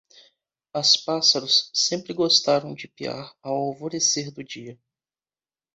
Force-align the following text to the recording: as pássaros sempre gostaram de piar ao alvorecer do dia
as 0.73 0.97
pássaros 0.97 1.69
sempre 1.71 2.11
gostaram 2.11 2.73
de 2.73 2.87
piar 2.87 3.35
ao 3.43 3.53
alvorecer 3.55 4.31
do 4.33 4.43
dia 4.43 4.75